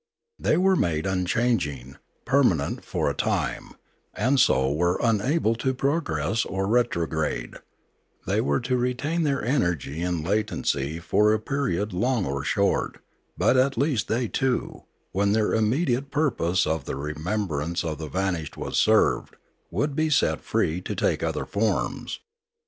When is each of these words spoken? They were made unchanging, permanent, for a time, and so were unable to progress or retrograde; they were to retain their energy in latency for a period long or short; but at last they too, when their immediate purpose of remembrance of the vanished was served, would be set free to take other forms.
They 0.39 0.57
were 0.57 0.75
made 0.75 1.05
unchanging, 1.05 1.97
permanent, 2.25 2.83
for 2.83 3.07
a 3.07 3.13
time, 3.13 3.73
and 4.15 4.39
so 4.39 4.73
were 4.73 4.97
unable 4.99 5.53
to 5.57 5.75
progress 5.75 6.43
or 6.43 6.65
retrograde; 6.65 7.57
they 8.25 8.41
were 8.41 8.59
to 8.61 8.77
retain 8.77 9.21
their 9.25 9.45
energy 9.45 10.01
in 10.01 10.23
latency 10.23 10.97
for 10.97 11.33
a 11.35 11.39
period 11.39 11.93
long 11.93 12.25
or 12.25 12.43
short; 12.43 12.97
but 13.37 13.55
at 13.55 13.77
last 13.77 14.07
they 14.07 14.27
too, 14.27 14.85
when 15.11 15.33
their 15.33 15.53
immediate 15.53 16.09
purpose 16.09 16.65
of 16.65 16.89
remembrance 16.89 17.83
of 17.83 17.99
the 17.99 18.09
vanished 18.09 18.57
was 18.57 18.79
served, 18.79 19.35
would 19.69 19.95
be 19.95 20.09
set 20.09 20.41
free 20.41 20.81
to 20.81 20.95
take 20.95 21.21
other 21.21 21.45
forms. 21.45 22.21